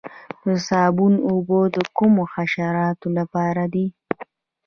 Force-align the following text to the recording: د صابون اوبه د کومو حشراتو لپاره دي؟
د 0.45 0.47
صابون 0.67 1.13
اوبه 1.29 1.59
د 1.75 1.77
کومو 1.97 2.23
حشراتو 2.33 3.07
لپاره 3.17 3.63
دي؟ 3.73 3.87